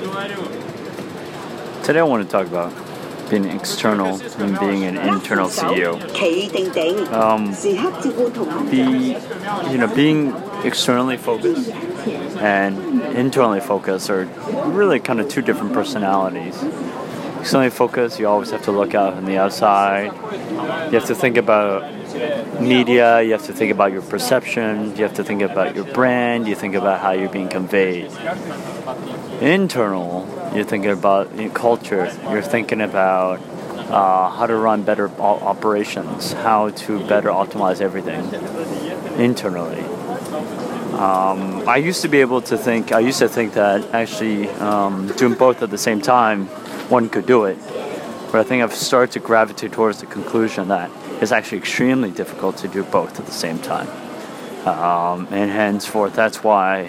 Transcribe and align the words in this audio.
Today 0.00 1.98
I 1.98 2.04
want 2.04 2.24
to 2.24 2.30
talk 2.30 2.46
about 2.46 2.72
being 3.28 3.44
external 3.44 4.18
and 4.38 4.58
being 4.58 4.84
an 4.84 4.96
internal 4.96 5.50
CEO. 5.50 6.00
Um, 7.12 7.52
the, 8.70 9.70
you 9.70 9.76
know, 9.76 9.94
being 9.94 10.34
externally 10.64 11.18
focused 11.18 11.68
and 12.38 13.02
internally 13.14 13.60
focused 13.60 14.08
are 14.08 14.24
really 14.70 15.00
kind 15.00 15.20
of 15.20 15.28
two 15.28 15.42
different 15.42 15.74
personalities. 15.74 16.56
Externally 17.40 17.68
focused, 17.68 18.18
you 18.18 18.26
always 18.26 18.50
have 18.52 18.62
to 18.62 18.72
look 18.72 18.94
out 18.94 19.12
on 19.12 19.26
the 19.26 19.36
outside. 19.36 20.12
You 20.90 20.98
have 20.98 21.06
to 21.08 21.14
think 21.14 21.36
about 21.36 21.82
media 22.60 23.22
you 23.22 23.32
have 23.32 23.44
to 23.44 23.52
think 23.52 23.70
about 23.72 23.92
your 23.92 24.02
perception 24.02 24.96
you 24.96 25.02
have 25.02 25.14
to 25.14 25.24
think 25.24 25.42
about 25.42 25.74
your 25.74 25.84
brand 25.84 26.46
you 26.48 26.54
think 26.54 26.74
about 26.74 27.00
how 27.00 27.12
you're 27.12 27.28
being 27.28 27.48
conveyed 27.48 28.10
internal 29.40 30.26
you're 30.54 30.64
thinking 30.64 30.90
about 30.90 31.28
culture 31.54 32.12
you're 32.30 32.42
thinking 32.42 32.80
about 32.80 33.40
uh, 33.90 34.30
how 34.30 34.46
to 34.46 34.56
run 34.56 34.82
better 34.82 35.08
operations 35.20 36.32
how 36.32 36.70
to 36.70 37.04
better 37.06 37.28
optimize 37.28 37.80
everything 37.80 38.24
internally. 39.20 39.80
Um, 40.94 41.68
I 41.68 41.76
used 41.76 42.02
to 42.02 42.08
be 42.08 42.20
able 42.20 42.42
to 42.42 42.56
think. 42.58 42.92
I 42.92 43.00
used 43.00 43.20
to 43.20 43.28
think 43.28 43.54
that 43.54 43.94
actually 43.94 44.48
um, 44.50 45.08
doing 45.16 45.34
both 45.34 45.62
at 45.62 45.70
the 45.70 45.78
same 45.78 46.00
time, 46.00 46.46
one 46.88 47.08
could 47.08 47.26
do 47.26 47.44
it. 47.44 47.58
But 48.32 48.40
I 48.40 48.42
think 48.44 48.62
I've 48.62 48.74
started 48.74 49.12
to 49.12 49.20
gravitate 49.20 49.72
towards 49.72 50.00
the 50.00 50.06
conclusion 50.06 50.68
that 50.68 50.90
it's 51.20 51.32
actually 51.32 51.58
extremely 51.58 52.10
difficult 52.10 52.56
to 52.58 52.68
do 52.68 52.82
both 52.84 53.20
at 53.20 53.26
the 53.26 53.32
same 53.32 53.58
time. 53.58 53.88
Um, 54.66 55.28
and 55.30 55.50
henceforth, 55.50 56.14
that's 56.14 56.42
why 56.42 56.88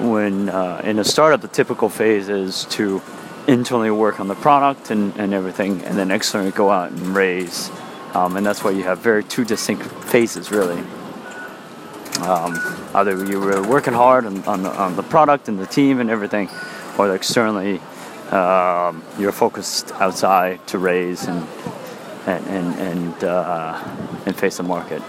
when 0.00 0.48
uh, 0.48 0.80
in 0.84 0.98
a 0.98 1.04
startup, 1.04 1.40
the 1.40 1.48
typical 1.48 1.88
phase 1.88 2.28
is 2.28 2.64
to 2.66 3.02
internally 3.46 3.90
work 3.90 4.20
on 4.20 4.28
the 4.28 4.34
product 4.34 4.90
and, 4.90 5.14
and 5.16 5.34
everything, 5.34 5.82
and 5.82 5.98
then 5.98 6.10
externally 6.10 6.50
go 6.50 6.70
out 6.70 6.90
and 6.90 7.14
raise. 7.14 7.70
Um, 8.14 8.36
and 8.36 8.46
that's 8.46 8.62
why 8.64 8.70
you 8.70 8.84
have 8.84 9.00
very 9.00 9.24
two 9.24 9.44
distinct 9.44 9.84
phases, 9.84 10.50
really. 10.50 10.78
Um, 12.22 12.56
either 12.94 13.24
you 13.24 13.40
were 13.40 13.66
working 13.68 13.92
hard 13.92 14.24
on, 14.24 14.42
on, 14.44 14.62
the, 14.62 14.70
on 14.70 14.96
the 14.96 15.02
product 15.02 15.48
and 15.48 15.58
the 15.58 15.66
team 15.66 16.00
and 16.00 16.08
everything, 16.08 16.48
or 16.96 17.14
externally 17.14 17.80
um, 18.30 19.02
you're 19.18 19.32
focused 19.32 19.92
outside 19.92 20.64
to 20.68 20.78
raise 20.78 21.24
and 21.24 21.46
and 22.26 22.46
and 22.46 22.74
and, 22.80 23.24
uh, 23.24 24.22
and 24.26 24.36
face 24.36 24.56
the 24.56 24.62
market. 24.62 25.02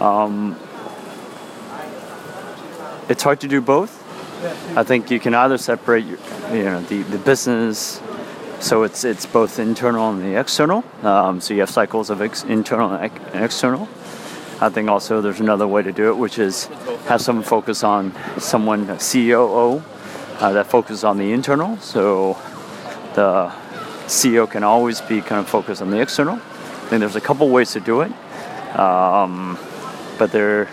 Um, 0.00 0.58
it's 3.08 3.22
hard 3.22 3.40
to 3.40 3.48
do 3.48 3.60
both. 3.60 4.00
I 4.76 4.82
think 4.82 5.10
you 5.10 5.20
can 5.20 5.34
either 5.34 5.58
separate 5.58 6.04
your, 6.04 6.18
you 6.52 6.64
know 6.64 6.80
the, 6.82 7.02
the 7.02 7.18
business 7.18 8.00
so 8.62 8.84
it's 8.84 9.02
it's 9.02 9.26
both 9.26 9.58
internal 9.58 10.10
and 10.10 10.22
the 10.22 10.38
external. 10.38 10.84
Um, 11.02 11.40
so 11.40 11.52
you 11.52 11.60
have 11.60 11.70
cycles 11.70 12.10
of 12.10 12.22
ex- 12.22 12.44
internal 12.44 12.92
and, 12.92 13.04
ex- 13.04 13.34
and 13.34 13.44
external. 13.44 13.88
I 14.60 14.68
think 14.68 14.88
also 14.88 15.20
there's 15.20 15.40
another 15.40 15.66
way 15.66 15.82
to 15.82 15.90
do 15.90 16.10
it, 16.10 16.16
which 16.16 16.38
is 16.38 16.66
have 17.08 17.20
someone 17.20 17.44
focus 17.44 17.82
on 17.82 18.14
someone 18.38 18.86
COO 18.98 19.82
uh, 20.38 20.52
that 20.52 20.68
focuses 20.68 21.02
on 21.02 21.18
the 21.18 21.32
internal. 21.32 21.76
So 21.78 22.38
the 23.14 23.52
CEO 24.12 24.48
can 24.48 24.62
always 24.62 25.00
be 25.00 25.20
kind 25.20 25.40
of 25.40 25.48
focused 25.48 25.80
on 25.80 25.90
the 25.90 26.00
external. 26.00 26.34
I 26.34 26.86
think 26.88 27.00
there's 27.00 27.16
a 27.16 27.20
couple 27.20 27.48
ways 27.48 27.72
to 27.72 27.80
do 27.80 28.02
it, 28.02 28.12
um, 28.78 29.58
but 30.18 30.30
there 30.30 30.68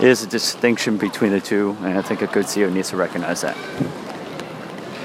is 0.00 0.22
a 0.22 0.26
distinction 0.26 0.96
between 0.96 1.30
the 1.30 1.40
two, 1.40 1.76
and 1.82 1.98
I 1.98 2.02
think 2.02 2.22
a 2.22 2.26
good 2.26 2.46
CEO 2.46 2.72
needs 2.72 2.90
to 2.90 2.96
recognize 2.96 3.42
that. 3.42 3.56